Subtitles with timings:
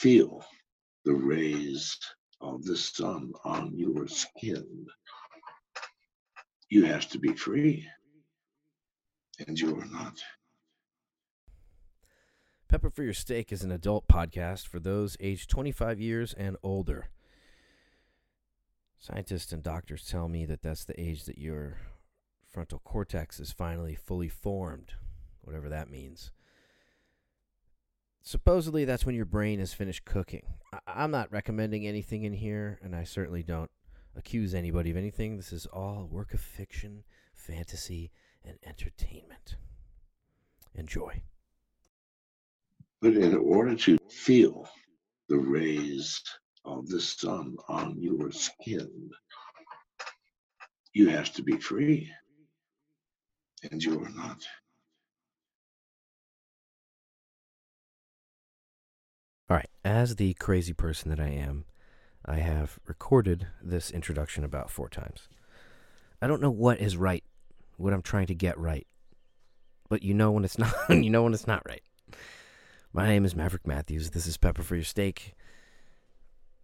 [0.00, 0.42] feel
[1.04, 1.98] the rays
[2.40, 4.86] of the sun on your skin,
[6.70, 7.86] you have to be free.
[9.46, 10.18] And you are not.
[12.68, 17.10] Pepper for Your Steak is an adult podcast for those aged 25 years and older.
[18.98, 21.78] Scientists and doctors tell me that that's the age that your
[22.50, 24.92] frontal cortex is finally fully formed,
[25.42, 26.30] whatever that means.
[28.22, 30.42] Supposedly, that's when your brain is finished cooking.
[30.72, 33.70] I- am not recommending anything in here, and I certainly don't
[34.14, 35.36] accuse anybody of anything.
[35.36, 38.10] This is all work of fiction, fantasy,
[38.44, 39.56] and entertainment.
[40.74, 41.22] Enjoy.
[43.00, 44.68] But in order to feel
[45.28, 46.22] the rays
[46.64, 49.10] of the sun on your skin,
[50.92, 52.12] you have to be free.
[53.70, 54.42] And you are not.
[59.84, 61.64] As the crazy person that I am,
[62.24, 65.28] I have recorded this introduction about four times.
[66.20, 67.24] I don't know what is right,
[67.76, 68.86] what I'm trying to get right,
[69.88, 70.74] but you know when it's not.
[70.90, 71.82] you know when it's not right.
[72.92, 74.10] My name is Maverick Matthews.
[74.10, 75.34] This is Pepper for Your Steak.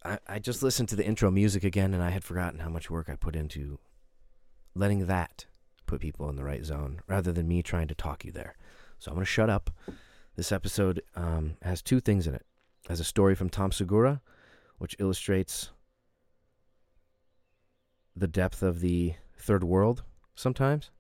[0.04, 2.90] I, I just listened to the intro music again, and I had forgotten how much
[2.90, 3.78] work I put into
[4.74, 5.46] letting that
[5.86, 8.56] put people in the right zone rather than me trying to talk you there.
[8.98, 9.70] So I'm going to shut up.
[10.34, 12.44] This episode um, has two things in it
[12.88, 14.20] as a story from Tom Segura,
[14.78, 15.70] which illustrates
[18.14, 20.02] the depth of the third world
[20.34, 20.90] sometimes,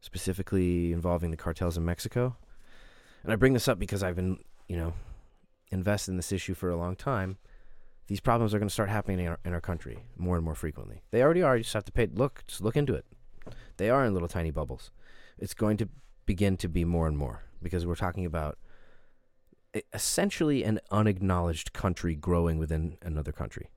[0.00, 2.36] specifically involving the cartels in Mexico.
[3.22, 4.94] And I bring this up because I've been, you know,
[5.70, 7.38] invested in this issue for a long time.
[8.06, 10.54] These problems are going to start happening in our, in our country more and more
[10.54, 11.02] frequently.
[11.10, 11.56] They already are.
[11.56, 13.04] You just have to pay look, just look into it.
[13.76, 14.90] They are in little tiny bubbles.
[15.38, 15.88] It's going to
[16.26, 18.58] begin to be more and more because we're talking about
[19.92, 23.70] essentially an unacknowledged country growing within another country.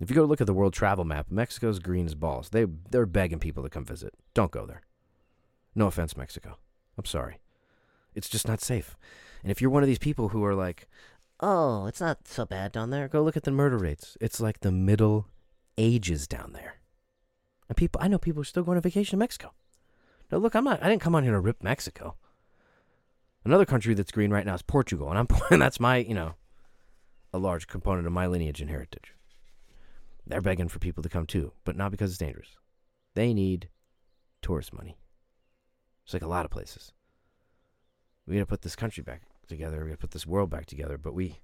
[0.00, 2.48] If you go look at the world travel map, Mexico's green as balls.
[2.48, 4.14] They they're begging people to come visit.
[4.34, 4.82] Don't go there.
[5.74, 6.58] No offense, Mexico.
[6.98, 7.38] I'm sorry.
[8.14, 8.96] It's just not safe.
[9.42, 10.88] And if you're one of these people who are like,
[11.40, 14.16] "Oh, it's not so bad down there," go look at the murder rates.
[14.20, 15.28] It's like the Middle
[15.78, 16.80] Ages down there.
[17.68, 19.52] And people, I know people are still going on vacation to Mexico.
[20.30, 20.82] No, look, I'm not.
[20.82, 22.16] I didn't come on here to rip Mexico.
[23.44, 26.34] Another country that's green right now is Portugal, and I'm and that's my you know
[27.32, 29.14] a large component of my lineage and heritage.
[30.26, 32.56] They're begging for people to come too, but not because it's dangerous.
[33.14, 33.68] They need
[34.40, 34.96] tourist money.
[36.04, 36.92] It's like a lot of places.
[38.26, 39.82] We got to put this country back together.
[39.82, 41.40] We got to put this world back together, but we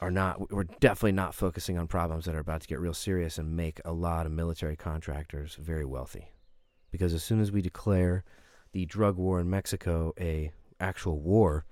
[0.00, 0.50] are not.
[0.50, 3.80] We're definitely not focusing on problems that are about to get real serious and make
[3.84, 6.32] a lot of military contractors very wealthy.
[6.90, 8.24] Because as soon as we declare
[8.72, 11.64] the drug war in Mexico a actual war,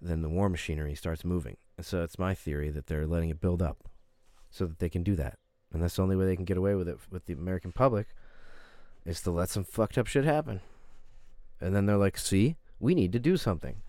[0.00, 1.56] then the war machinery starts moving.
[1.76, 3.88] And so it's my theory that they're letting it build up
[4.50, 5.38] so that they can do that.
[5.72, 8.08] And that's the only way they can get away with it with the American public
[9.04, 10.60] is to let some fucked up shit happen.
[11.60, 13.82] And then they're like, see, we need to do something.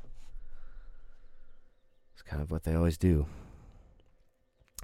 [2.14, 3.28] It's kind of what they always do.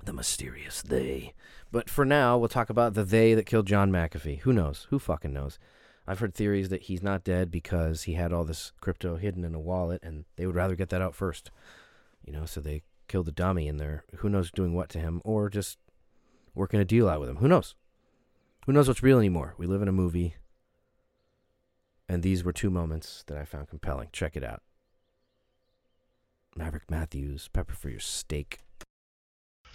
[0.03, 1.33] The mysterious they.
[1.71, 4.39] But for now, we'll talk about the they that killed John McAfee.
[4.39, 4.87] Who knows?
[4.89, 5.57] Who fucking knows?
[6.07, 9.53] I've heard theories that he's not dead because he had all this crypto hidden in
[9.53, 11.51] a wallet and they would rather get that out first.
[12.25, 15.21] You know, so they killed the dummy and they're Who knows doing what to him
[15.23, 15.77] or just
[16.55, 17.37] working a deal out with him.
[17.37, 17.75] Who knows?
[18.65, 19.55] Who knows what's real anymore?
[19.57, 20.35] We live in a movie.
[22.07, 24.09] And these were two moments that I found compelling.
[24.11, 24.61] Check it out.
[26.55, 28.59] Maverick Matthews, pepper for your steak.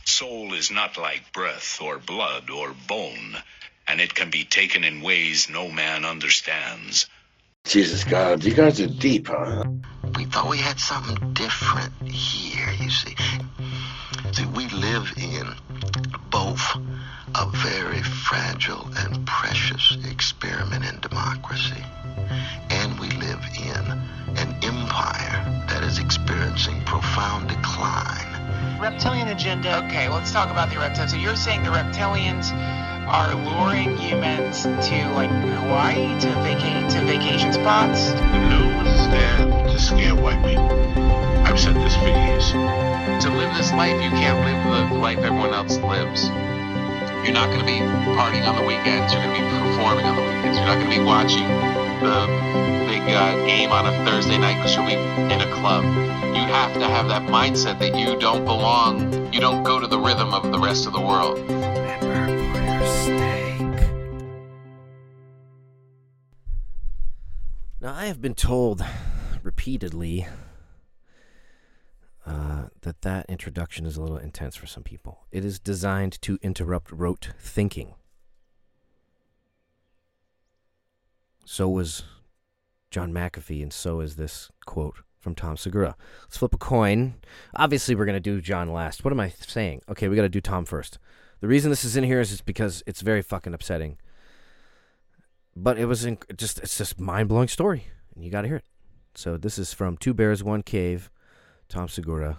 [0.04, 3.38] Soul is not like breath or blood or bone
[3.88, 7.06] and it can be taken in ways no man understands.
[7.66, 9.64] Jesus God, you guys are deep, huh?
[10.16, 13.16] We thought we had something different here, you see.
[14.32, 15.54] See, we live in
[16.30, 16.76] both
[17.34, 21.82] a very fragile and precious experiment in democracy,
[22.70, 23.84] and we live in
[24.36, 28.80] an empire that is experiencing profound decline.
[28.80, 29.84] Reptilian agenda.
[29.84, 31.10] Okay, let's talk about the reptilians.
[31.10, 32.52] So you're saying the reptilians
[33.06, 38.10] are luring humans to like Hawaii to vacate to vacation spots.
[38.10, 40.70] The blue is there to scare white people.
[41.46, 42.50] I've said this for years.
[43.22, 46.28] To live this life, you can't live the life everyone else lives.
[47.24, 47.78] You're not going to be
[48.14, 49.12] partying on the weekends.
[49.12, 50.58] You're going to be performing on the weekends.
[50.58, 51.46] You're not going to be watching
[52.02, 52.26] the
[52.90, 55.84] big uh, game on a Thursday night because you'll be in a club.
[55.84, 59.32] You have to have that mindset that you don't belong.
[59.32, 61.38] You don't go to the rhythm of the rest of the world.
[67.86, 68.84] Now, I have been told
[69.44, 70.26] repeatedly
[72.26, 75.26] uh, that that introduction is a little intense for some people.
[75.30, 77.94] It is designed to interrupt rote thinking.
[81.44, 82.02] So was
[82.90, 85.96] John McAfee, and so is this quote from Tom Segura.
[86.22, 87.14] Let's flip a coin.
[87.54, 89.04] Obviously, we're going to do John last.
[89.04, 89.82] What am I saying?
[89.88, 90.98] Okay, we got to do Tom first.
[91.46, 93.98] The reason this is in here is just because it's very fucking upsetting.
[95.54, 98.56] But it was in, just it's just mind blowing story, and you got to hear
[98.56, 98.64] it.
[99.14, 101.08] So this is from Two Bears One Cave,
[101.68, 102.38] Tom Segura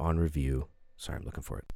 [0.00, 0.66] on review.
[0.96, 1.72] Sorry, I'm looking for it.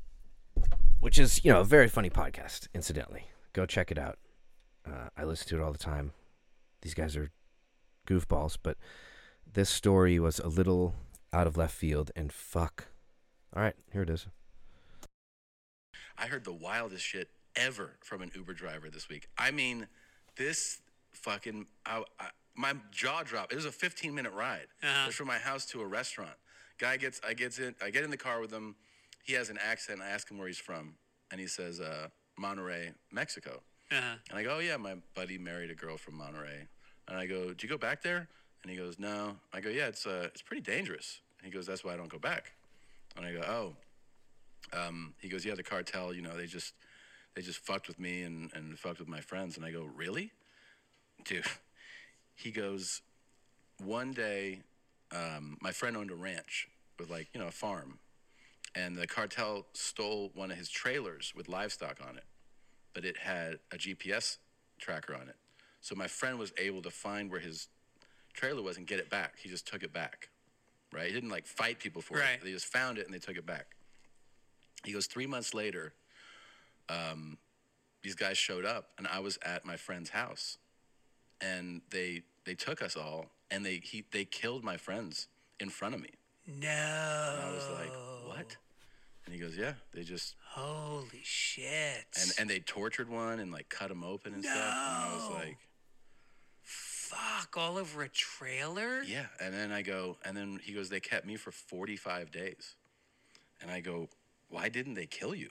[0.99, 2.67] Which is you know a very funny podcast.
[2.75, 4.19] Incidentally, go check it out.
[4.85, 6.11] Uh, I listen to it all the time.
[6.83, 7.31] These guys are
[8.05, 8.79] goofballs, but
[9.47, 10.97] this story was a little
[11.33, 12.89] out of left field, and fuck.
[13.55, 14.27] All right, here it is.
[16.21, 19.29] I heard the wildest shit ever from an Uber driver this week.
[19.39, 19.87] I mean,
[20.37, 20.81] this
[21.13, 23.53] fucking I, I, my jaw dropped.
[23.53, 24.67] It was a 15 minute ride.
[24.83, 25.05] Uh-huh.
[25.05, 26.35] It was from my house to a restaurant.
[26.79, 28.77] Guy gets I gets in I get in the car with him.
[29.25, 30.01] He has an accent.
[30.03, 30.95] I ask him where he's from,
[31.31, 32.09] and he says uh,
[32.41, 33.61] Monterrey, Mexico.
[33.91, 34.17] Uh-huh.
[34.31, 36.69] And I go, oh yeah, my buddy married a girl from Monterey.
[37.09, 38.29] And I go, do you go back there?
[38.63, 39.37] And he goes, no.
[39.53, 41.21] I go, yeah, it's uh, it's pretty dangerous.
[41.39, 42.53] And he goes, that's why I don't go back.
[43.17, 43.77] And I go, oh.
[44.73, 46.75] Um, he goes, yeah, the cartel, you know, they just
[47.35, 49.57] they just fucked with me and, and fucked with my friends.
[49.57, 50.33] And I go, really?
[51.25, 51.45] Dude.
[52.35, 53.03] He goes,
[53.85, 54.61] one day,
[55.13, 56.69] um, my friend owned a ranch
[56.99, 57.99] with like, you know, a farm.
[58.75, 62.25] And the cartel stole one of his trailers with livestock on it,
[62.95, 64.39] but it had a GPS
[64.79, 65.37] tracker on it.
[65.83, 67.69] So my friend was able to find where his
[68.33, 69.35] trailer was and get it back.
[69.39, 70.29] He just took it back,
[70.93, 71.09] right?
[71.09, 72.35] He didn't like fight people for Right.
[72.41, 72.45] it.
[72.45, 73.67] They just found it and they took it back.
[74.85, 75.93] He goes, three months later,
[76.89, 77.37] um,
[78.03, 80.57] these guys showed up and I was at my friend's house
[81.41, 85.29] and they they took us all and they he they killed my friends
[85.59, 86.11] in front of me.
[86.47, 86.67] No.
[86.69, 87.93] And I was like,
[88.27, 88.57] what?
[89.27, 92.07] And he goes, yeah, they just Holy shit.
[92.21, 94.57] and and they tortured one and like cut him open and stuff.
[94.57, 95.57] And I was like,
[96.63, 99.03] Fuck, all over a trailer?
[99.03, 99.27] yeah.
[99.41, 102.77] And then I go, and then he goes, they kept me for 45 days.
[103.61, 104.09] And I go,
[104.51, 105.51] why didn't they kill you?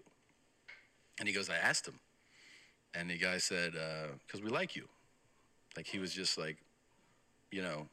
[1.20, 2.00] And he goes, I asked him.
[2.94, 3.74] And the guy said,
[4.26, 4.88] because we like you.
[5.76, 6.58] Like he was just like,
[7.52, 7.88] you know,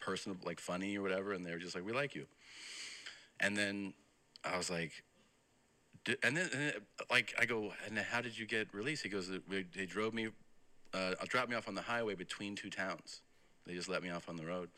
[0.00, 1.32] personal, like funny or whatever.
[1.32, 2.26] And they were just like, we like you.
[3.40, 3.94] And then
[4.44, 4.92] I was like,
[6.22, 6.72] and then, and then,
[7.10, 9.04] like, I go, and how did you get released?
[9.04, 10.30] He goes, they, they drove me,
[10.92, 13.20] uh, dropped me off on the highway between two towns.
[13.66, 14.68] They just let me off on the road.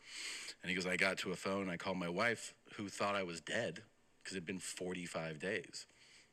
[0.62, 1.70] And he goes, I got to a phone.
[1.70, 3.80] I called my wife, who thought I was dead
[4.24, 5.86] because it'd been 45 days.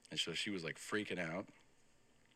[0.09, 1.45] And so she was like freaking out.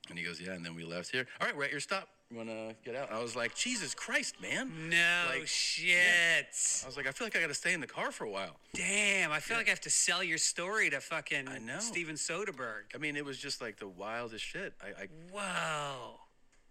[0.09, 0.51] And he goes, Yeah.
[0.53, 1.25] And then we left here.
[1.41, 2.09] All right, we're at your stop.
[2.31, 3.11] You want to get out?
[3.11, 4.89] I was like, Jesus Christ, man.
[4.89, 6.47] No Like, shit.
[6.83, 8.29] I was like, I feel like I got to stay in the car for a
[8.31, 8.55] while.
[8.73, 11.77] Damn, I feel like I have to sell your story to fucking I know.
[11.79, 12.95] Steven Soderbergh.
[12.95, 14.73] I mean, it was just like the wildest shit.
[14.81, 16.15] I, I Whoa.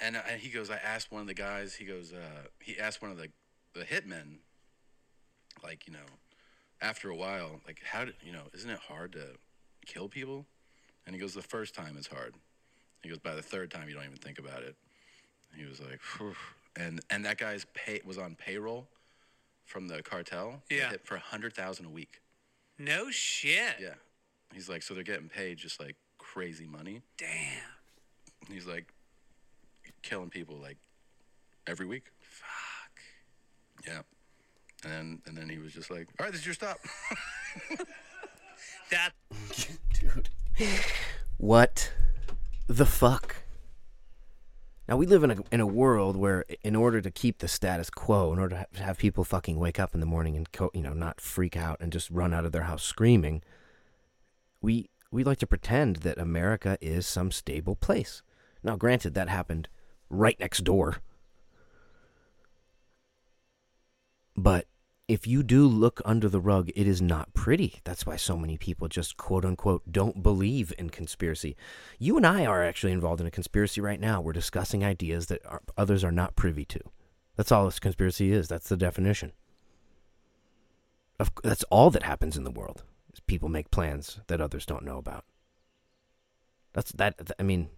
[0.00, 1.74] and, and he goes, I asked one of the guys.
[1.74, 3.28] He goes, uh, he asked one of the
[3.74, 4.36] the hitmen,
[5.62, 5.98] like you know,
[6.84, 8.42] after a while, like how did you know?
[8.52, 9.24] Isn't it hard to
[9.86, 10.44] kill people?
[11.06, 12.34] And he goes, the first time it's hard.
[13.02, 14.76] He goes, by the third time you don't even think about it.
[15.56, 16.34] He was like, Phew.
[16.76, 18.86] and and that guy's pay was on payroll
[19.64, 20.62] from the cartel.
[20.70, 20.90] Yeah.
[20.90, 22.20] hit for a hundred thousand a week.
[22.78, 23.76] No shit.
[23.80, 23.94] Yeah,
[24.52, 27.02] he's like, so they're getting paid just like crazy money.
[27.16, 28.48] Damn.
[28.52, 28.92] He's like
[30.02, 30.76] killing people like
[31.66, 32.04] every week.
[32.20, 33.00] Fuck.
[33.86, 34.00] Yeah.
[34.84, 36.78] And then, and then he was just like, all right, this is your stop.
[38.90, 39.12] That
[39.98, 40.28] Dude.
[41.38, 41.92] What
[42.66, 43.36] the fuck?
[44.88, 47.88] Now we live in a in a world where, in order to keep the status
[47.88, 50.70] quo, in order to ha- have people fucking wake up in the morning and co-
[50.74, 53.42] you know not freak out and just run out of their house screaming,
[54.60, 58.22] we we like to pretend that America is some stable place.
[58.62, 59.68] Now, granted, that happened
[60.10, 60.98] right next door,
[64.36, 64.66] but
[65.06, 67.80] if you do look under the rug, it is not pretty.
[67.84, 71.56] That's why so many people just quote unquote don't believe in conspiracy.
[71.98, 74.20] You and I are actually involved in a conspiracy right now.
[74.20, 76.80] We're discussing ideas that are, others are not privy to.
[77.36, 78.48] That's all this conspiracy is.
[78.48, 79.32] That's the definition.
[81.20, 82.82] Of, that's all that happens in the world.
[83.12, 85.24] Is people make plans that others don't know about.
[86.72, 87.30] That's that.
[87.38, 87.68] I mean,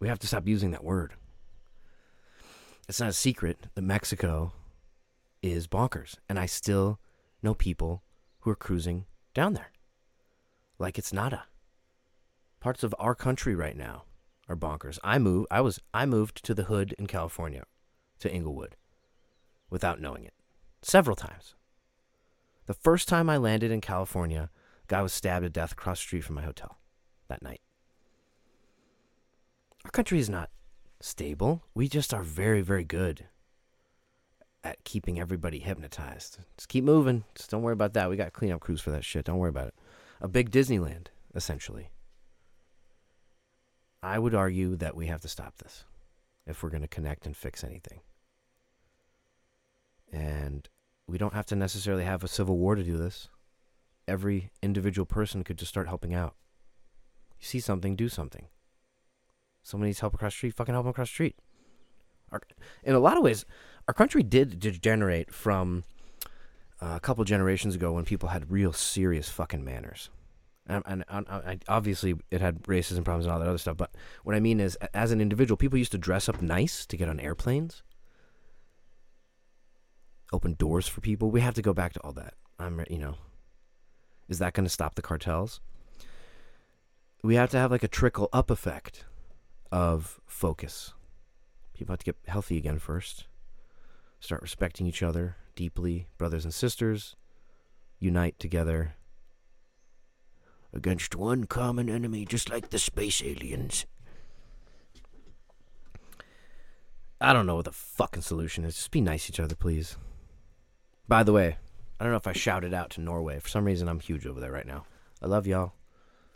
[0.00, 1.12] we have to stop using that word.
[2.88, 4.52] It's not a secret that Mexico
[5.42, 6.16] is bonkers.
[6.28, 6.98] And I still
[7.42, 8.02] know people
[8.40, 9.72] who are cruising down there.
[10.78, 11.44] Like it's nada.
[12.60, 14.04] Parts of our country right now
[14.48, 14.98] are bonkers.
[15.02, 17.64] I moved I was I moved to the hood in California,
[18.20, 18.76] to Inglewood,
[19.70, 20.34] without knowing it.
[20.82, 21.54] several times.
[22.66, 24.50] The first time I landed in California,
[24.84, 26.78] a guy was stabbed to death across the street from my hotel
[27.28, 27.60] that night.
[29.84, 30.50] Our country is not
[31.00, 31.62] stable.
[31.74, 33.26] We just are very, very good
[34.64, 36.38] at keeping everybody hypnotized.
[36.56, 37.24] Just keep moving.
[37.34, 38.08] Just don't worry about that.
[38.08, 39.24] We got cleanup crews for that shit.
[39.24, 39.74] Don't worry about it.
[40.20, 41.90] A big Disneyland, essentially.
[44.02, 45.84] I would argue that we have to stop this
[46.46, 48.00] if we're going to connect and fix anything.
[50.12, 50.68] And
[51.06, 53.28] we don't have to necessarily have a civil war to do this.
[54.06, 56.34] Every individual person could just start helping out.
[57.40, 58.46] You see something, do something.
[59.62, 61.36] Someone needs help across the street, fucking help them across the street.
[62.82, 63.44] In a lot of ways,
[63.88, 65.84] our country did degenerate from
[66.80, 70.10] uh, a couple generations ago when people had real serious fucking manners.
[70.66, 73.76] And, and, and I, obviously, it had racism problems and all that other stuff.
[73.76, 73.90] But
[74.22, 77.08] what I mean is, as an individual, people used to dress up nice to get
[77.08, 77.82] on airplanes,
[80.32, 81.30] open doors for people.
[81.30, 82.34] We have to go back to all that.
[82.58, 83.16] I'm, you know,
[84.28, 85.60] is that going to stop the cartels?
[87.24, 89.04] We have to have like a trickle up effect
[89.70, 90.94] of focus.
[91.74, 93.26] People have to get healthy again first.
[94.22, 97.16] Start respecting each other deeply, brothers and sisters.
[97.98, 98.94] Unite together
[100.72, 103.84] against one common enemy, just like the space aliens.
[107.20, 108.76] I don't know what the fucking solution is.
[108.76, 109.96] Just be nice to each other, please.
[111.08, 111.56] By the way,
[111.98, 113.40] I don't know if I shouted out to Norway.
[113.40, 114.84] For some reason, I'm huge over there right now.
[115.20, 115.72] I love y'all.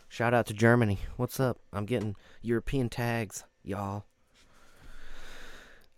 [0.08, 0.98] Shout out to Germany.
[1.16, 1.60] What's up?
[1.72, 4.06] I'm getting European tags, y'all.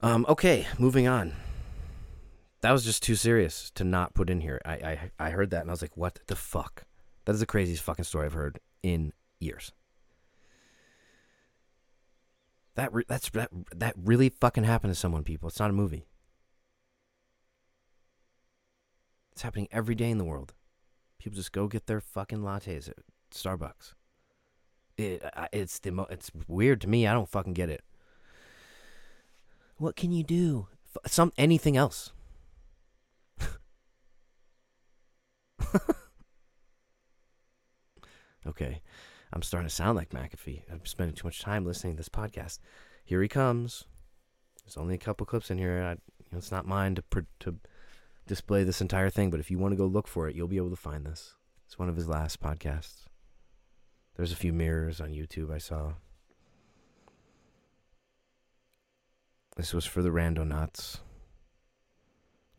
[0.02, 1.32] Um, okay, moving on.
[2.60, 4.60] That was just too serious to not put in here.
[4.64, 6.84] I, I I heard that and I was like, what the fuck?
[7.24, 9.72] That is the craziest fucking story I've heard in years.
[12.74, 15.48] That re- that's that that really fucking happened to someone, people.
[15.48, 16.06] It's not a movie.
[19.32, 20.54] It's happening every day in the world.
[21.18, 22.96] People just go get their fucking lattes at
[23.32, 23.94] Starbucks.
[24.96, 25.22] It
[25.52, 27.06] it's the mo- it's weird to me.
[27.06, 27.82] I don't fucking get it.
[29.76, 30.66] What can you do?
[31.06, 32.12] Some anything else.
[38.46, 38.82] okay,
[39.32, 40.62] I'm starting to sound like McAfee.
[40.70, 42.58] I'm spending too much time listening to this podcast.
[43.04, 43.84] Here he comes.
[44.64, 45.82] There's only a couple clips in here.
[45.82, 47.56] I, you know, it's not mine to pr- to
[48.26, 50.58] display this entire thing, but if you want to go look for it, you'll be
[50.58, 51.34] able to find this.
[51.66, 53.06] It's one of his last podcasts.
[54.16, 55.92] There's a few mirrors on YouTube I saw.
[59.56, 60.98] This was for the Randonauts.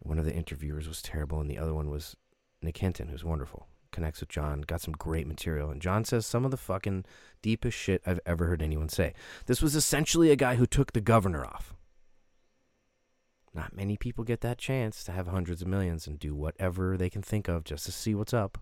[0.01, 2.15] One of the interviewers was terrible, and the other one was
[2.61, 3.67] Nick Hinton, who's wonderful.
[3.91, 5.71] Connects with John, got some great material.
[5.71, 7.05] And John says some of the fucking
[7.41, 9.13] deepest shit I've ever heard anyone say.
[9.47, 11.73] This was essentially a guy who took the governor off.
[13.53, 17.09] Not many people get that chance to have hundreds of millions and do whatever they
[17.09, 18.59] can think of just to see what's up.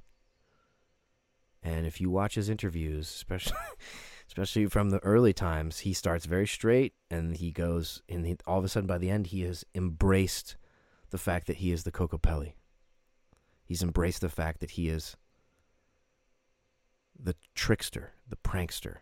[1.61, 3.57] And if you watch his interviews, especially
[4.27, 8.59] especially from the early times, he starts very straight and he goes and he, all
[8.59, 10.55] of a sudden by the end he has embraced
[11.09, 12.53] the fact that he is the Kokopelli.
[13.67, 15.17] He's embraced the fact that he is
[17.19, 18.99] the trickster, the prankster.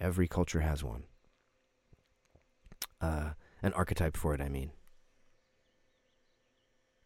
[0.00, 1.04] Every culture has one.
[3.00, 3.30] Uh,
[3.62, 4.72] an archetype for it, I mean.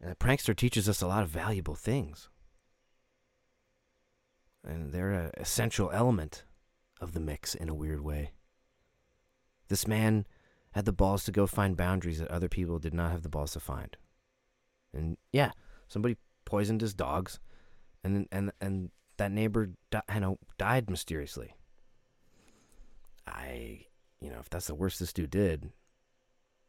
[0.01, 2.29] And a prankster teaches us a lot of valuable things.
[4.63, 6.45] And they're an essential element
[6.99, 8.31] of the mix in a weird way.
[9.67, 10.25] This man
[10.71, 13.51] had the balls to go find boundaries that other people did not have the balls
[13.51, 13.95] to find.
[14.93, 15.51] And yeah,
[15.87, 17.39] somebody poisoned his dogs,
[18.03, 21.53] and and and that neighbor, di- you know, died mysteriously.
[23.27, 23.81] I,
[24.21, 25.71] you know, if that's the worst this dude did,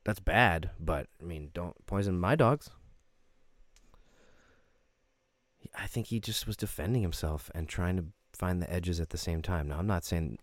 [0.05, 0.71] that's bad.
[0.81, 2.71] But I mean, don't poison my dogs.
[5.79, 9.19] I think he just was defending himself and trying to find the edges at the
[9.19, 9.69] same time.
[9.69, 10.39] Now, I'm not saying,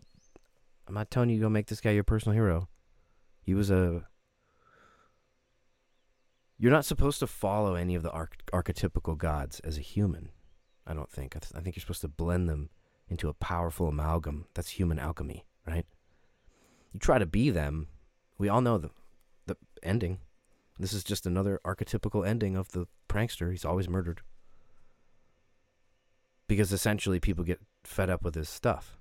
[0.88, 2.70] I'm not telling you to go make this guy your personal hero.
[3.42, 4.08] He was a.
[6.58, 10.30] You're not supposed to follow any of the arch- archetypical gods as a human.
[10.88, 11.36] I don't think.
[11.36, 12.70] I, th- I think you're supposed to blend them
[13.10, 14.46] into a powerful amalgam.
[14.54, 15.86] That's human alchemy, right?
[16.94, 17.88] You try to be them.
[18.38, 18.90] We all know the
[19.48, 20.20] the ending.
[20.80, 23.52] This is just another archetypical ending of the prankster.
[23.52, 24.22] He's always murdered
[26.48, 28.98] because essentially people get fed up with his stuff.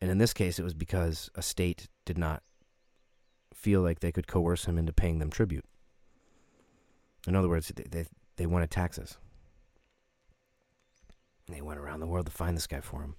[0.00, 2.42] And in this case, it was because a state did not
[3.54, 5.64] feel like they could coerce him into paying them tribute.
[7.26, 9.18] In other words, they they, they wanted taxes.
[11.48, 13.16] They went around the world to find this guy for him.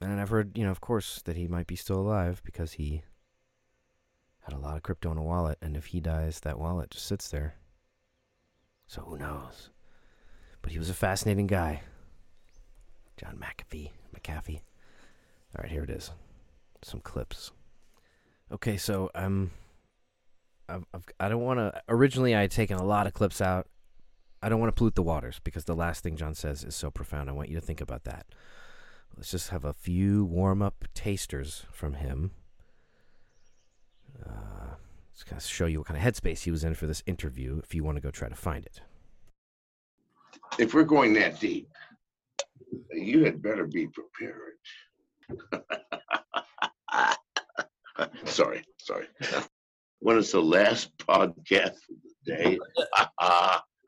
[0.00, 3.02] And I've heard, you know, of course, that he might be still alive because he
[4.44, 7.06] Had a lot of crypto in a wallet, and if he dies, that wallet just
[7.06, 7.54] sits there.
[8.86, 9.70] So who knows?
[10.60, 11.80] But he was a fascinating guy.
[13.16, 13.90] John McAfee.
[14.14, 14.60] McAfee.
[15.56, 16.10] All right, here it is.
[16.82, 17.52] Some clips.
[18.52, 19.50] Okay, so um,
[20.68, 21.82] I've, I've, I don't want to.
[21.88, 23.68] Originally, I had taken a lot of clips out.
[24.42, 26.90] I don't want to pollute the waters because the last thing John says is so
[26.90, 27.30] profound.
[27.30, 28.26] I want you to think about that.
[29.16, 32.32] Let's just have a few warm up tasters from him.
[34.24, 34.74] Uh,
[35.14, 37.60] just kind of show you what kind of headspace he was in for this interview
[37.62, 38.80] if you want to go try to find it.
[40.58, 41.68] If we're going that deep,
[42.92, 44.54] you had better be prepared.
[48.24, 49.06] sorry, sorry.
[50.04, 51.96] When it's the last podcast of
[52.26, 52.58] the day,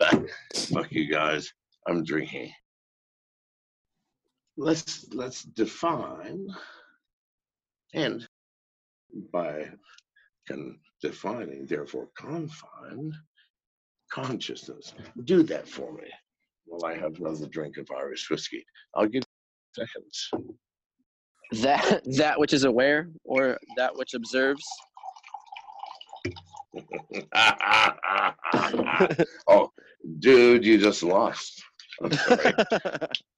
[0.54, 1.52] fuck you guys.
[1.86, 2.52] I'm drinking.
[4.56, 6.46] Let's let's define
[7.92, 8.26] and
[9.30, 9.68] by
[10.48, 13.12] con- defining, therefore confine
[14.10, 14.94] consciousness.
[15.24, 16.08] Do that for me
[16.64, 18.64] while I have another drink of Irish whiskey.
[18.94, 20.30] I'll give you seconds.
[21.62, 24.64] That that which is aware or that which observes.
[29.48, 29.70] oh,
[30.18, 31.62] dude, you just lost.
[32.02, 32.52] I'm sorry.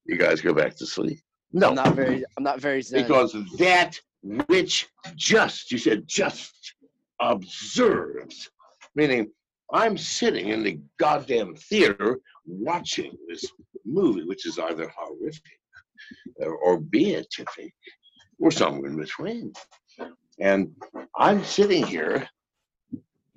[0.05, 1.21] you guys go back to sleep.
[1.53, 2.25] No, I'm not very.
[2.37, 3.03] I'm not very zen.
[3.03, 6.75] because that which just, you said just
[7.21, 8.51] observes,
[8.95, 9.31] meaning
[9.73, 13.45] I'm sitting in the goddamn theater watching this
[13.85, 15.43] movie, which is either horrific
[16.37, 17.75] or, or beatific
[18.41, 19.53] or somewhere in between.
[20.41, 20.73] And
[21.17, 22.29] I'm sitting here.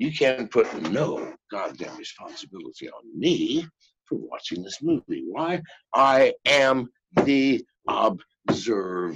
[0.02, 3.68] You can't put no goddamn responsibility on me
[4.06, 5.26] for watching this movie.
[5.28, 5.62] Why?
[5.94, 6.90] I am
[7.24, 9.16] the observer.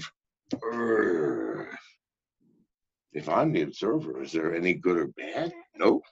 [3.13, 5.51] If I'm the observer, is there any good or bad?
[5.75, 6.03] No.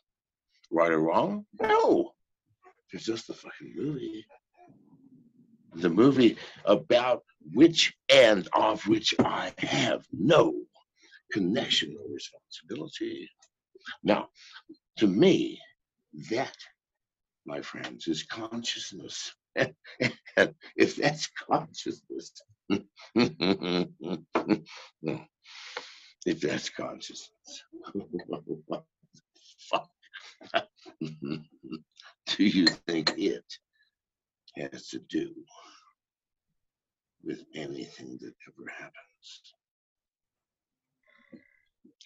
[0.71, 1.45] Right or wrong?
[1.61, 2.15] No.
[2.93, 4.25] It's just a fucking movie.
[5.75, 7.21] The movie about
[7.53, 10.55] which and of which I have no
[11.31, 13.29] connection or responsibility.
[14.03, 14.29] Now,
[14.97, 15.59] to me,
[16.29, 16.55] that,
[17.45, 19.33] my friends, is consciousness.
[19.55, 22.31] if that's consciousness,
[23.15, 23.87] if
[26.41, 27.63] that's consciousness,
[32.27, 33.43] do you think it
[34.57, 35.33] has to do
[37.23, 39.53] with anything that ever happens?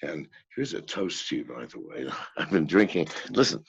[0.03, 2.09] And here's a toast to you, by the way.
[2.37, 3.07] I've been drinking.
[3.29, 3.63] Listen,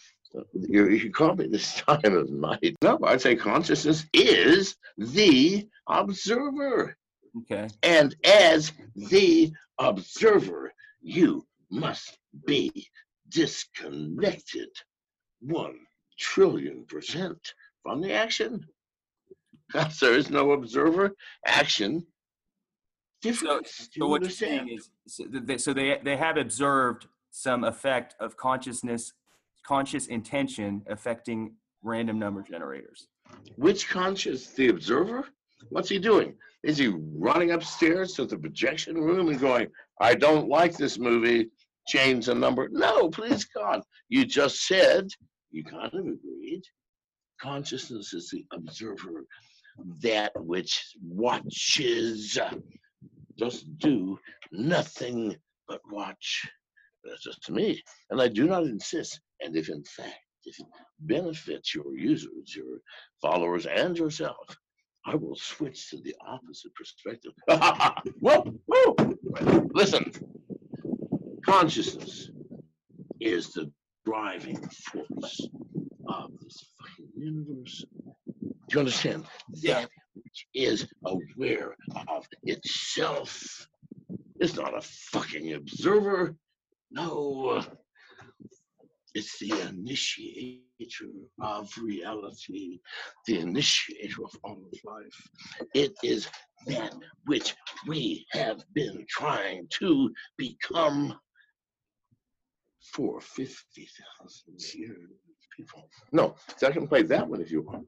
[0.53, 2.77] you, you call me this time of night.
[2.83, 6.97] No, I'd say consciousness is the observer.
[7.39, 7.69] Okay.
[7.83, 12.89] And as the observer, you must be
[13.29, 14.71] disconnected
[15.41, 15.79] one
[16.19, 18.65] trillion percent from the action.
[20.01, 21.15] There is no observer,
[21.45, 22.07] action,
[23.23, 27.65] So, so you what you're saying is, so they, so they they have observed some
[27.65, 29.13] effect of consciousness,
[29.67, 33.09] conscious intention affecting random number generators.
[33.57, 34.49] Which conscious?
[34.49, 35.29] The observer?
[35.71, 36.35] What's he doing?
[36.63, 39.69] Is he running upstairs to the projection room and going,
[40.01, 41.51] I don't like this movie,
[41.87, 42.69] change the number?
[42.71, 43.83] No, please God.
[44.09, 45.09] You just said,
[45.51, 46.63] you kind of agreed.
[47.41, 49.25] Consciousness is the observer,
[50.03, 52.39] that which watches.
[53.39, 54.19] Just do
[54.53, 55.37] nothing
[55.69, 56.49] but watch.
[57.05, 57.83] That's just to me.
[58.11, 59.21] And I do not insist.
[59.41, 60.67] And if in fact, if it
[61.01, 62.79] benefits your users, your
[63.21, 64.57] followers, and yourself,
[65.07, 67.33] I will switch to the opposite perspective.
[68.21, 68.97] whoa, whoa.
[69.73, 70.13] Listen,
[71.47, 72.31] consciousness
[73.21, 73.71] is the
[74.05, 74.61] driving
[74.93, 75.49] force
[76.09, 77.85] of this fucking universe.
[78.69, 79.25] Do you understand?
[79.55, 79.83] Yeah.
[79.83, 79.91] That
[80.55, 81.75] is aware
[82.09, 83.67] of itself
[84.41, 86.37] is not a fucking observer.
[86.91, 87.63] No.
[89.15, 92.79] It's the initiator of reality,
[93.27, 95.29] the initiator of all of life.
[95.75, 96.29] It is
[96.67, 96.95] that
[97.27, 97.55] which
[97.87, 101.19] we have been trying to become
[102.93, 105.11] for 50,000 years,
[105.57, 105.89] people.
[106.13, 107.87] No, so I can play that one if you want.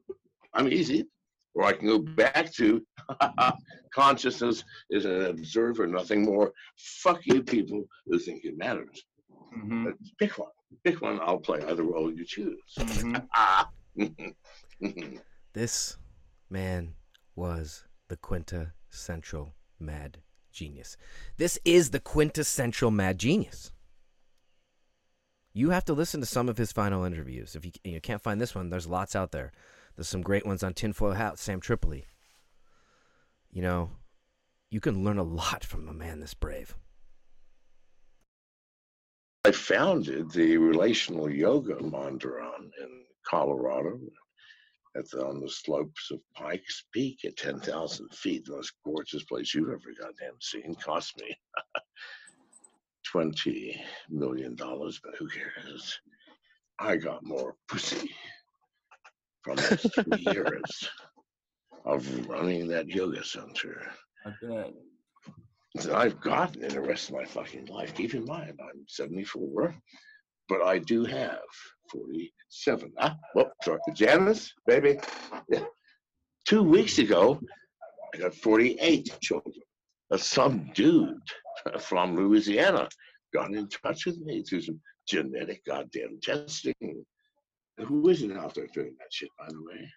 [0.53, 1.07] I'm easy.
[1.53, 2.81] Or I can go back to
[3.93, 6.53] consciousness is an observer, nothing more.
[6.77, 9.03] Fuck you people who think it matters.
[9.55, 10.49] Mhm, pick one.
[10.85, 11.19] Pick one.
[11.21, 12.59] I'll play either role you choose.
[12.77, 13.27] mhm.
[13.35, 13.69] Ah.
[15.53, 15.97] This
[16.49, 16.93] man
[17.35, 20.19] was the quintessential mad
[20.53, 20.95] genius.
[21.37, 23.73] This is the quintessential mad genius.
[25.53, 27.55] You have to listen to some of his final interviews.
[27.55, 29.51] If you, you can't find this one, there's lots out there.
[29.95, 32.05] There's some great ones on Tinfoil Hat, Sam Tripoli.
[33.51, 33.91] You know,
[34.69, 36.75] you can learn a lot from a man this brave.
[39.43, 43.99] I founded the relational yoga mandiran in Colorado
[44.95, 48.45] at the, on the slopes of Pikes Peak at 10,000 feet.
[48.45, 50.75] The most gorgeous place you've ever goddamn seen.
[50.75, 51.35] Cost me
[53.13, 55.99] $20 million, but who cares?
[56.79, 58.11] I got more pussy
[59.43, 60.89] from those three years
[61.85, 63.81] of running that yoga center
[64.25, 64.71] I bet.
[65.75, 67.95] that I've gotten in the rest of my fucking life.
[67.95, 69.75] Keep in mind, I'm 74,
[70.47, 71.39] but I do have
[71.91, 72.93] 47.
[72.99, 74.99] Ah, well, sorry, Janice, baby.
[75.49, 75.63] Yeah.
[76.45, 77.39] Two weeks ago,
[78.13, 79.55] I got 48 children.
[80.17, 81.15] Some dude
[81.79, 82.89] from Louisiana
[83.33, 87.05] got in touch with me through some genetic goddamn testing.
[87.77, 89.89] Who isn't out there doing that shit, by the way?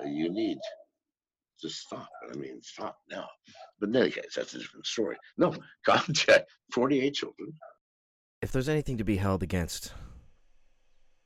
[0.00, 0.58] Uh, you need
[1.60, 2.08] to stop.
[2.30, 3.26] I mean, stop now.
[3.80, 5.16] But in any case, that's a different story.
[5.36, 5.54] No,
[5.86, 7.52] contact 48 children.
[8.40, 9.92] If there's anything to be held against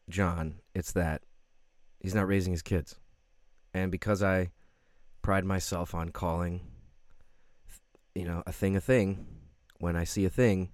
[0.08, 1.22] John, it's that
[2.00, 2.96] he's not raising his kids.
[3.74, 4.50] And because I
[5.20, 6.60] pride myself on calling,
[8.14, 9.26] you know, a thing a thing,
[9.78, 10.70] when I see a thing,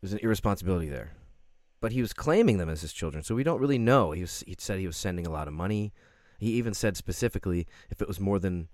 [0.00, 1.12] there's an irresponsibility there.
[1.86, 4.10] But he was claiming them as his children, so we don't really know.
[4.10, 5.92] He was, he said he was sending a lot of money.
[6.40, 8.66] He even said specifically if it was more than,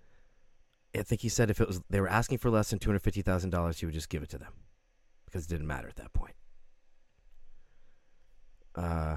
[0.96, 3.02] I think he said if it was they were asking for less than two hundred
[3.02, 4.54] fifty thousand dollars, he would just give it to them
[5.26, 6.32] because it didn't matter at that point.
[8.74, 9.16] Uh,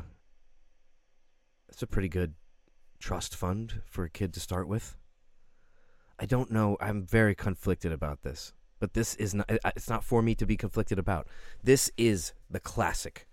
[1.70, 2.34] it's a pretty good
[3.00, 4.98] trust fund for a kid to start with.
[6.20, 6.76] I don't know.
[6.82, 9.50] I'm very conflicted about this, but this is not.
[9.50, 11.30] It's not for me to be conflicted about.
[11.64, 13.26] This is the classic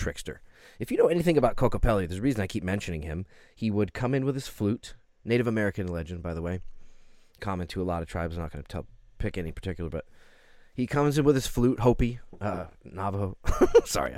[0.00, 0.40] trickster.
[0.78, 3.26] If you know anything about Kokopelli, there's a reason I keep mentioning him.
[3.54, 6.60] He would come in with his flute, Native American legend, by the way,
[7.38, 8.36] common to a lot of tribes.
[8.36, 8.86] I'm not going to
[9.18, 10.06] pick any particular, but
[10.74, 13.36] he comes in with his flute, Hopi, uh, Navajo.
[13.84, 14.14] Sorry,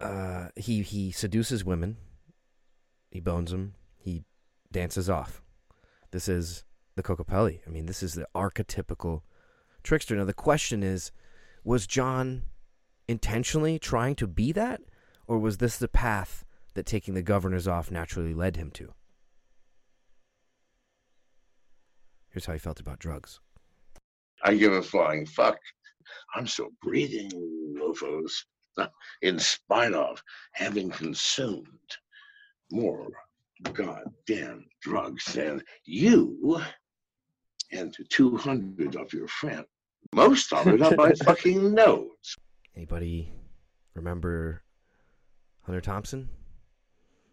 [0.00, 1.96] I, uh, he he seduces women.
[3.10, 3.74] He bones them.
[3.98, 4.22] He
[4.70, 5.42] dances off.
[6.12, 7.60] This is the Kokopelli.
[7.66, 9.22] I mean, this is the archetypical
[9.82, 10.14] trickster.
[10.14, 11.10] Now the question is,
[11.64, 12.42] was John
[13.08, 14.80] intentionally trying to be that,
[15.26, 18.92] or was this the path that taking the governors off naturally led him to?
[22.30, 23.40] Here's how he felt about drugs.
[24.42, 25.58] I give a flying fuck.
[26.34, 27.30] I'm still breathing,
[27.78, 28.32] mofos,
[29.22, 31.68] in spite of having consumed
[32.70, 33.08] more
[33.72, 36.60] goddamn drugs than you
[37.72, 39.66] and 200 of your friends.
[40.12, 42.36] Most of it up my fucking nose.
[42.76, 43.32] Anybody
[43.94, 44.62] remember
[45.62, 46.28] Hunter Thompson?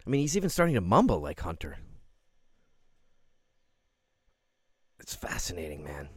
[0.06, 1.78] I mean, he's even starting to mumble like Hunter.
[5.00, 6.10] It's fascinating, man.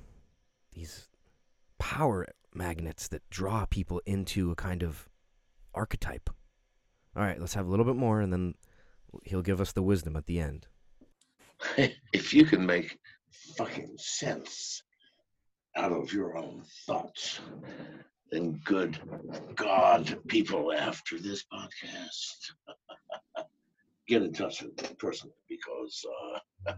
[0.73, 1.09] These
[1.79, 5.09] power magnets that draw people into a kind of
[5.75, 6.31] archetype.
[7.17, 8.55] All right, let's have a little bit more, and then
[9.25, 10.67] he'll give us the wisdom at the end.
[12.13, 12.99] if you can make
[13.57, 14.83] fucking sense
[15.77, 17.41] out of your own thoughts,
[18.31, 18.99] then good
[19.55, 22.53] God, people after this podcast,
[24.09, 26.05] get in touch with me personally because
[26.69, 26.75] uh,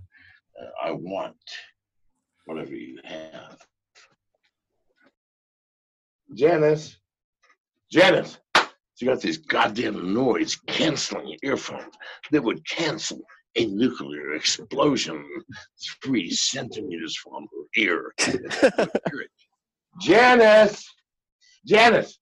[0.83, 1.37] I want
[2.45, 3.59] whatever you have.
[6.35, 6.97] Janice,
[7.91, 8.39] Janice,
[8.97, 11.95] she got these goddamn noise canceling earphones
[12.31, 13.21] that would cancel
[13.57, 15.25] a nuclear explosion
[16.05, 18.13] three centimeters from her ear.
[20.01, 20.96] Janice!
[21.66, 22.18] Janice!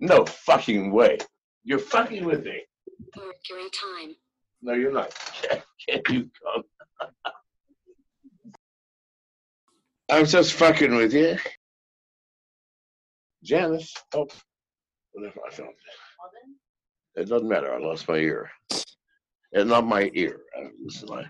[0.00, 1.18] No fucking way.
[1.64, 2.62] You're fucking with me.
[3.16, 4.14] Mercury time.
[4.62, 5.14] No, you're not.
[5.88, 6.64] Can you come?
[10.10, 11.38] I'm just fucking with you.
[13.42, 13.94] Janice.
[14.14, 14.26] Oh,
[15.12, 15.70] whatever I found.
[17.14, 17.72] It doesn't matter.
[17.72, 18.50] I lost my ear.
[19.52, 20.40] And not my ear.
[20.84, 21.24] Listen, I,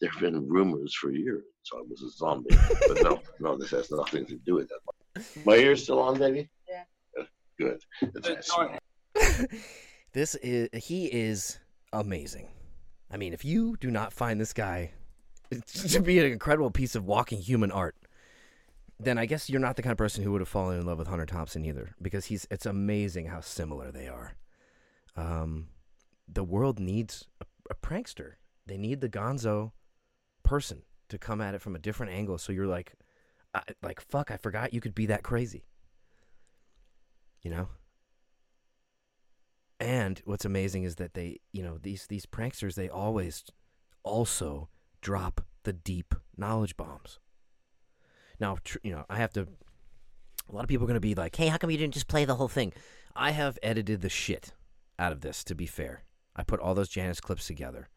[0.00, 2.56] there have been rumors for years so I was a zombie.
[2.88, 5.03] but no, no, this has nothing to do with that.
[5.44, 6.48] My ear's still on, baby?
[6.68, 6.84] Yeah.
[7.58, 7.80] Good.
[8.14, 9.46] That's nice.
[10.12, 11.58] This is he is
[11.92, 12.48] amazing.
[13.10, 14.92] I mean, if you do not find this guy
[15.66, 17.96] to be an incredible piece of walking human art,
[19.00, 20.98] then I guess you're not the kind of person who would have fallen in love
[20.98, 24.36] with Hunter Thompson either, because he's it's amazing how similar they are.
[25.16, 25.66] Um,
[26.28, 28.34] the world needs a, a prankster.
[28.66, 29.72] They need the Gonzo
[30.44, 32.38] person to come at it from a different angle.
[32.38, 32.92] So you're like,
[33.54, 35.64] I, like fuck, I forgot you could be that crazy.
[37.42, 37.68] You know?
[39.80, 43.44] And what's amazing is that they, you know, these these pranksters, they always
[44.02, 44.68] also
[45.00, 47.18] drop the deep knowledge bombs.
[48.40, 49.46] Now, tr- you know, I have to.
[50.50, 52.08] A lot of people are going to be like, "Hey, how come you didn't just
[52.08, 52.72] play the whole thing?"
[53.16, 54.52] I have edited the shit
[54.98, 55.44] out of this.
[55.44, 56.04] To be fair,
[56.36, 57.88] I put all those Janice clips together.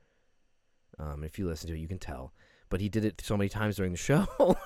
[0.99, 2.33] Um, if you listen to it, you can tell.
[2.69, 4.27] But he did it so many times during the show.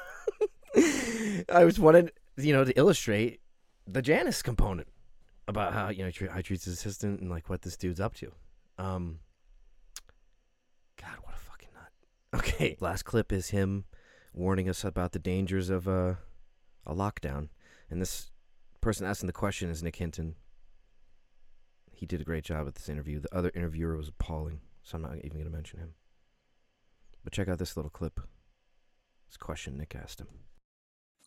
[1.50, 3.42] I was wanted, you know, to illustrate
[3.88, 4.88] the Janice component
[5.48, 8.16] about how you know he I treats his assistant and like what this dude's up
[8.16, 8.32] to.
[8.78, 9.20] Um,
[11.00, 11.92] God, what a fucking nut.
[12.40, 13.86] Okay, last clip is him
[14.34, 16.20] warning us about the dangers of a
[16.86, 17.50] a lockdown,
[17.90, 18.32] and this
[18.80, 20.36] person asking the question is Nick Hinton.
[21.92, 23.20] He did a great job at this interview.
[23.20, 25.94] The other interviewer was appalling, so I'm not even going to mention him.
[27.24, 28.20] But check out this little clip.
[29.30, 30.28] This question Nick asked him.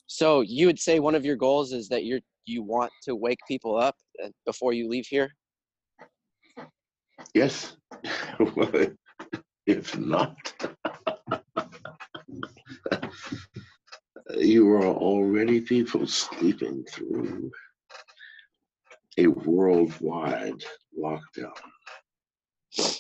[0.07, 3.39] So you would say one of your goals is that you're you want to wake
[3.49, 5.31] people up uh, before you leave here?
[7.35, 7.77] Yes.
[9.67, 10.53] If not,
[14.37, 17.51] you are already people sleeping through
[19.17, 20.63] a worldwide
[20.99, 21.53] lockdown.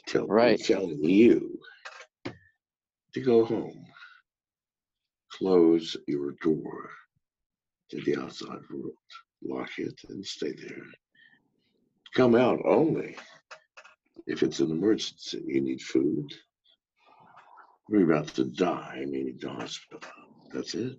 [0.06, 0.58] Tell, Right.
[0.58, 1.58] Telling you
[3.12, 3.84] to go home,
[5.38, 6.90] close your door
[7.90, 8.92] to the outside world,
[9.42, 10.84] lock it, and stay there.
[12.14, 13.16] Come out only
[14.26, 15.42] if it's an emergency.
[15.46, 16.32] You need food.
[17.88, 20.10] We're about to die, meaning the hospital.
[20.52, 20.98] That's it.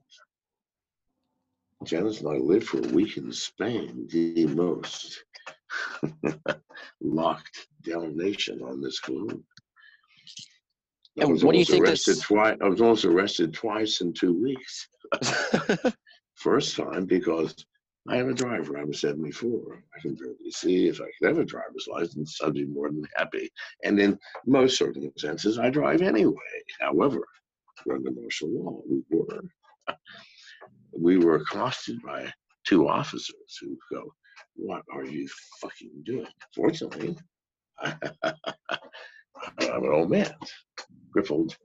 [1.83, 5.23] Janice and I lived for a week in Spain, the most
[7.01, 9.43] locked down nation on this globe.
[11.21, 12.57] I was what do you almost think arrested this- twice.
[12.61, 14.87] I was almost arrested twice in two weeks.
[16.35, 17.55] First time because
[18.09, 18.77] I am a driver.
[18.77, 19.83] I'm 74.
[19.97, 20.87] I can barely see.
[20.87, 23.49] If I could have a driver's license, I'd be more than happy.
[23.83, 26.35] And in most circumstances, I drive anyway.
[26.81, 27.25] However,
[27.91, 29.41] under martial law, we were
[30.97, 32.31] we were accosted by
[32.65, 34.13] two officers who go,
[34.55, 35.27] "What are you
[35.61, 37.15] fucking doing?" Fortunately,
[37.81, 37.93] I'm
[39.59, 40.33] an old man,
[41.15, 41.55] crippled.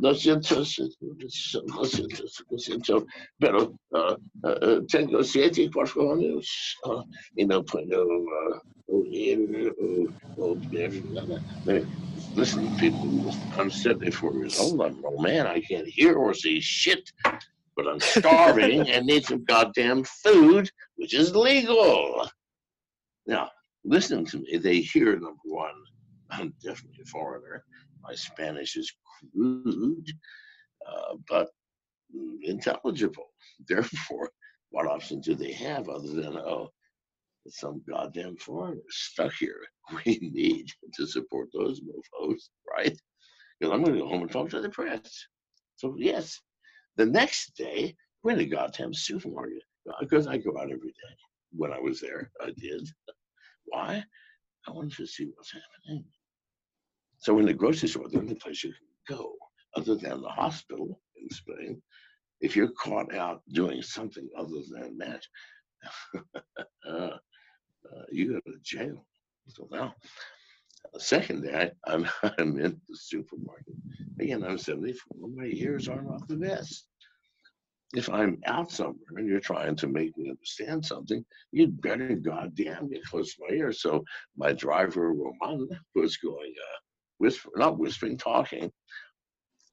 [0.00, 3.06] Lo siento, lo siento, lo siento,
[3.40, 7.02] pero uh, uh, tengo siete años uh,
[7.36, 10.06] y no puedo uh, oír o,
[10.38, 11.42] o ver nada.
[12.36, 14.80] Listen, people, I'm 74 years old.
[14.80, 15.46] I'm an old man.
[15.46, 17.10] I can't hear or see shit,
[17.76, 22.28] but I'm starving and need some goddamn food, which is legal.
[23.26, 23.50] Now,
[23.84, 24.58] listen to me.
[24.58, 25.74] They hear number one,
[26.30, 27.64] I'm definitely a foreigner.
[28.06, 28.92] My Spanish is
[29.32, 30.06] crude,
[30.86, 31.48] uh, but
[32.42, 33.26] intelligible.
[33.68, 34.30] Therefore,
[34.70, 36.70] what option do they have other than, oh,
[37.48, 39.60] some goddamn foreigner stuck here?
[40.04, 42.96] We need to support those mofos, right?
[43.60, 45.26] Because I'm going to go home and talk to the press.
[45.76, 46.40] So, yes,
[46.96, 49.62] the next day, we're in a goddamn supermarket
[50.00, 51.14] because I go out every day.
[51.52, 52.88] When I was there, I did.
[53.66, 54.02] Why?
[54.66, 56.04] I wanted to see what's happening.
[57.24, 58.74] So in the grocery store, the only place you
[59.08, 59.32] can go,
[59.76, 61.80] other than the hospital in Spain,
[62.42, 65.22] if you're caught out doing something other than that,
[66.86, 67.16] uh,
[68.12, 69.06] you go to jail.
[69.48, 69.94] So now,
[70.98, 73.74] second day, I'm, I'm in the supermarket.
[74.20, 75.28] Again, I'm 74.
[75.34, 76.88] My ears are not the best.
[77.94, 82.90] If I'm out somewhere and you're trying to make me understand something, you'd better goddamn
[82.90, 83.72] get close to my ear.
[83.72, 84.04] So
[84.36, 86.80] my driver, Roman, was going, uh,
[87.24, 88.70] whisper, not whispering, talking.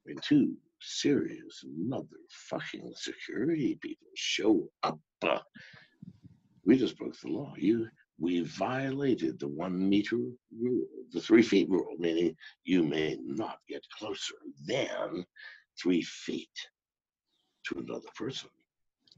[0.05, 4.97] Mean, two serious motherfucking security people show up.
[5.21, 5.39] Uh,
[6.65, 7.53] we just broke the law.
[7.57, 7.87] You,
[8.17, 13.83] we violated the one meter rule, the three feet rule, meaning you may not get
[13.99, 14.35] closer
[14.65, 15.25] than
[15.81, 16.57] three feet
[17.67, 18.49] to another person.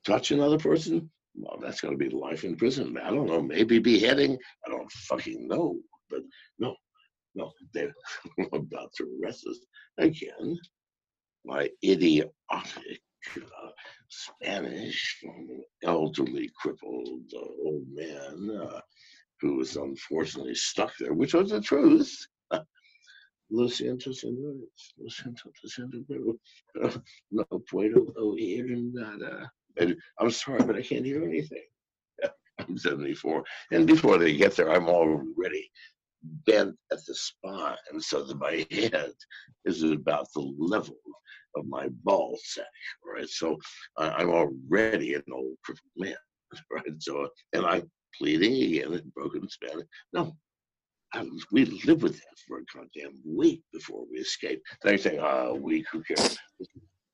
[0.06, 2.98] Touch another person, well, that's going to be life in prison.
[2.98, 4.38] I don't know, maybe beheading.
[4.66, 5.78] I don't fucking know.
[6.10, 6.22] But
[6.60, 6.76] no,
[7.36, 7.94] no, they're
[8.54, 9.60] about to arrest us
[9.98, 10.58] again.
[11.46, 13.70] My idiotic uh,
[14.10, 15.48] Spanish from
[15.84, 18.80] elderly, crippled uh, old man uh,
[19.42, 22.28] who was unfortunately stuck there, which was the truth.
[23.52, 24.94] Lo siento, señores.
[25.10, 26.38] Siento, pero
[26.82, 26.98] uh,
[27.32, 29.52] no puedo oír nada.
[29.78, 31.64] And I'm sorry, but I can't hear anything.
[32.60, 33.44] I'm 74.
[33.72, 35.70] And before they get there, I'm already
[36.46, 39.14] bent at the spine so that my head
[39.66, 40.98] is about the level
[41.56, 42.66] of my ball sack.
[43.06, 43.28] Right.
[43.30, 43.58] So
[43.98, 46.16] I, I'm already an old crippled man.
[46.72, 46.86] Right.
[47.00, 49.88] So, and I'm pleading again in broken Spanish.
[50.14, 50.36] No,
[51.14, 54.64] I, we lived with that for a goddamn week before we escaped.
[54.84, 56.38] They say, ah, a week, who cares?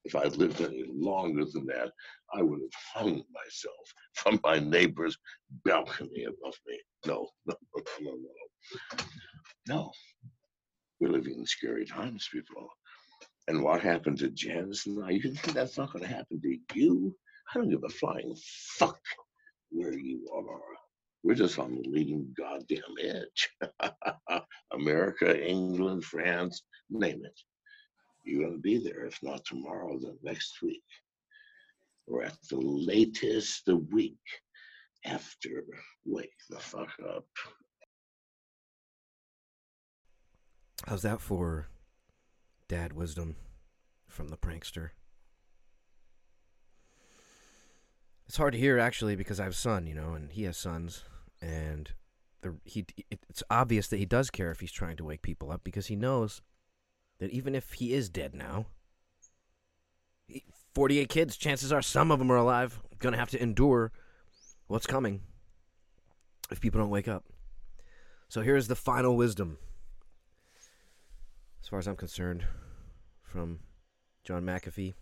[0.04, 1.90] If I'd lived any longer than that,
[2.34, 5.16] I would have hung myself from my neighbor's
[5.64, 6.78] balcony above me.
[7.06, 8.49] No, no, no, no, no.
[9.68, 9.92] No.
[11.00, 12.68] We're living in scary times, people.
[13.48, 16.58] And what happened to Janice and I, you think that's not going to happen to
[16.74, 17.14] you?
[17.50, 18.36] I don't give a flying
[18.78, 19.00] fuck
[19.70, 20.60] where you are.
[21.22, 23.50] We're just on the leading goddamn edge.
[24.72, 27.38] America, England, France, name it.
[28.24, 30.84] You're going to be there, if not tomorrow, then next week.
[32.06, 34.18] Or at the latest, the week
[35.04, 35.64] after.
[36.04, 37.26] Wake the fuck up.
[40.86, 41.68] How's that for
[42.68, 43.36] dad wisdom
[44.08, 44.90] from the prankster?
[48.26, 50.56] It's hard to hear actually because I have a son, you know, and he has
[50.56, 51.04] sons,
[51.42, 51.90] and
[52.42, 55.62] the he it's obvious that he does care if he's trying to wake people up
[55.64, 56.40] because he knows
[57.18, 58.66] that even if he is dead now,
[60.74, 63.92] 48 kids, chances are some of them are alive, gonna have to endure
[64.68, 65.22] what's coming
[66.50, 67.24] if people don't wake up.
[68.28, 69.58] So here's the final wisdom,
[71.62, 72.44] as far as I'm concerned,
[73.22, 73.60] from
[74.24, 74.94] John McAfee.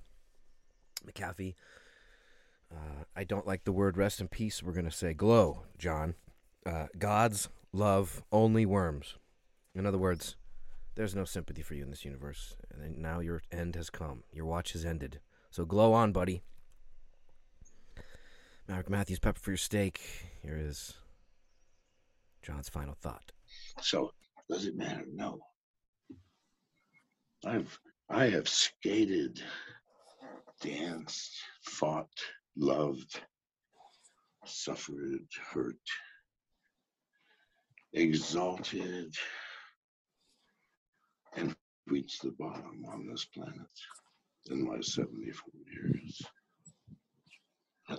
[1.06, 1.54] McAfee.
[2.70, 4.62] Uh, I don't like the word rest in peace.
[4.62, 6.14] We're going to say glow, John.
[6.66, 9.14] Uh, God's love only worms.
[9.74, 10.36] In other words,
[10.94, 12.56] there's no sympathy for you in this universe.
[12.70, 14.24] And now your end has come.
[14.32, 15.20] Your watch has ended.
[15.50, 16.42] So glow on, buddy.
[18.68, 20.00] Maverick Matthews, pepper for your steak.
[20.42, 20.94] Here is
[22.42, 23.32] John's final thought.
[23.80, 24.10] So
[24.50, 25.04] does it matter?
[25.10, 25.38] No.
[27.44, 27.78] I've
[28.10, 29.40] I have skated,
[30.60, 32.10] danced, fought,
[32.56, 33.20] loved,
[34.46, 35.76] suffered, hurt,
[37.92, 39.14] exalted,
[41.36, 41.54] and
[41.86, 43.70] reached the bottom on this planet
[44.50, 46.22] in my 74 years.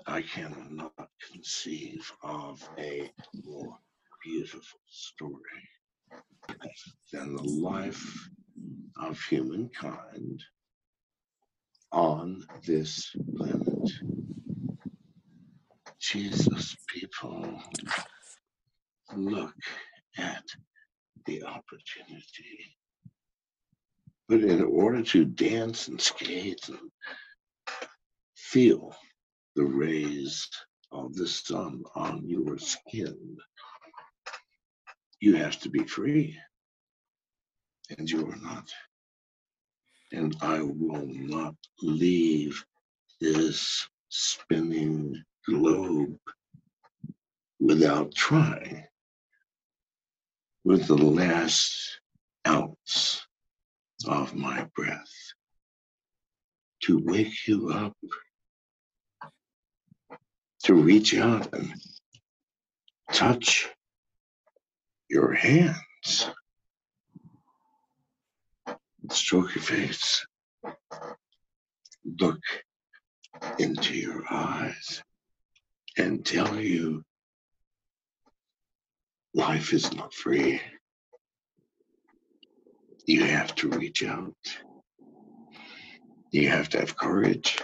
[0.06, 3.12] I cannot conceive of a
[3.46, 3.78] more
[4.24, 5.70] beautiful story
[7.12, 8.30] than the life
[9.00, 10.44] of humankind
[11.92, 13.92] on this planet.
[16.00, 17.62] Jesus, people,
[19.16, 19.56] look
[20.18, 20.44] at
[21.26, 22.78] the opportunity.
[24.28, 26.92] But in order to dance and skate and
[28.36, 28.96] feel
[29.56, 30.48] the rays
[30.92, 33.38] of the sun on your skin,
[35.20, 36.38] you have to be free.
[37.98, 38.70] And you are not.
[40.12, 42.64] And I will not leave
[43.20, 46.18] this spinning globe
[47.60, 48.84] without trying
[50.64, 52.00] with the last
[52.48, 53.26] ounce
[54.06, 55.12] of my breath
[56.84, 57.96] to wake you up,
[60.64, 61.74] to reach out and
[63.12, 63.70] touch
[65.10, 66.30] your hands,
[69.12, 70.26] stroke your face,
[72.20, 72.40] look
[73.58, 75.04] into your eyes,
[75.98, 77.04] and tell you
[79.34, 80.62] life is not free.
[83.06, 84.36] You have to reach out.
[86.32, 87.58] You have to have courage.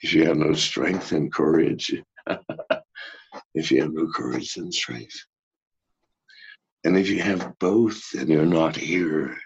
[0.00, 1.94] If you have no strength and courage,
[3.54, 5.24] if you have no courage and strength,
[6.84, 9.36] and if you have both and you're not here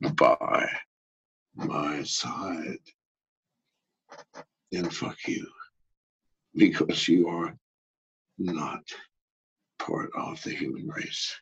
[0.00, 0.68] by
[1.54, 2.78] my side,
[4.70, 5.46] then fuck you.
[6.54, 7.56] Because you are
[8.38, 8.82] not
[9.78, 11.34] part of the human race.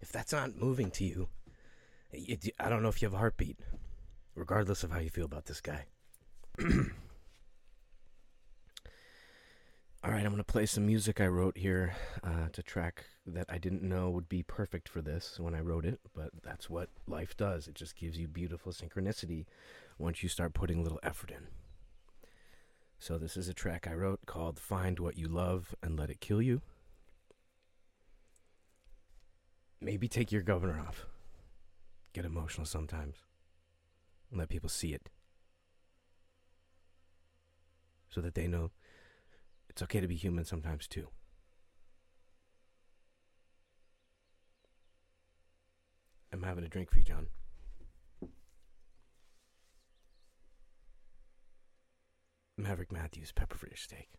[0.00, 1.28] If that's not moving to you,
[2.60, 3.58] I don't know if you have a heartbeat,
[4.34, 5.86] regardless of how you feel about this guy.
[10.03, 13.46] All right, I'm going to play some music I wrote here uh, to track that
[13.48, 16.90] I didn't know would be perfect for this when I wrote it, but that's what
[17.08, 17.66] life does.
[17.66, 19.46] It just gives you beautiful synchronicity
[19.98, 21.48] once you start putting a little effort in.
[23.00, 26.20] So, this is a track I wrote called Find What You Love and Let It
[26.20, 26.62] Kill You.
[29.80, 31.06] Maybe take your governor off.
[32.12, 33.16] Get emotional sometimes.
[34.30, 35.10] And let people see it.
[38.08, 38.70] So that they know
[39.74, 41.08] it's okay to be human sometimes too.
[46.32, 47.26] I'm having a drink for you, John.
[52.56, 54.10] Maverick Matthews pepper fish steak.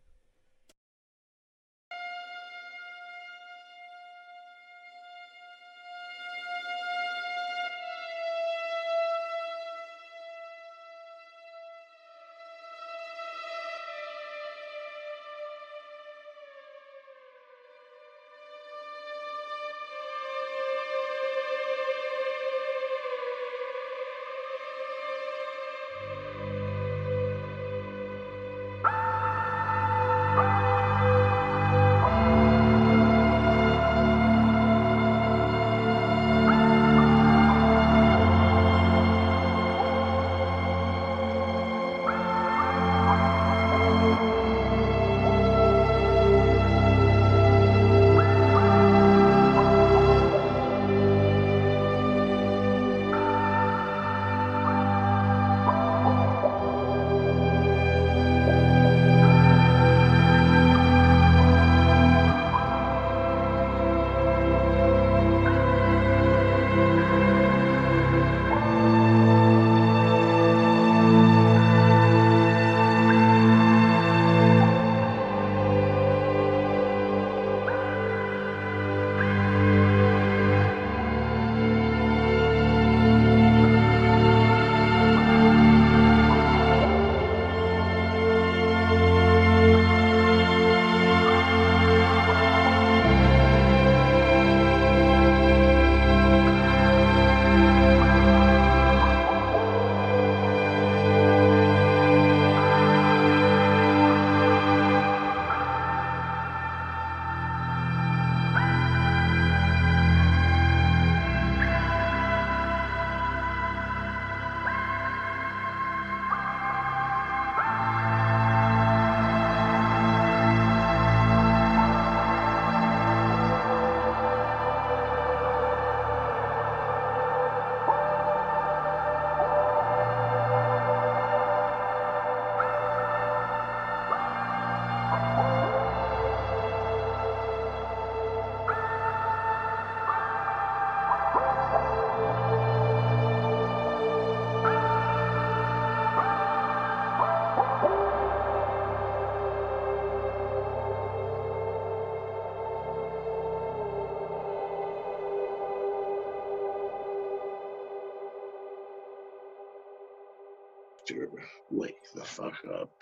[162.68, 162.95] Wake